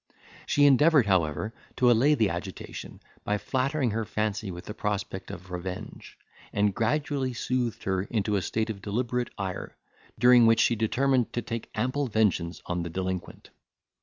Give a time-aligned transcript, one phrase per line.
[0.47, 5.51] She endeavoured, however, to allay the agitation, by flattering her fancy with the prospect of
[5.51, 6.17] revenge,
[6.51, 9.77] and gradually soothed her into a state of deliberate ire;
[10.17, 13.51] during which she determined to take ample vengeance on the delinquent.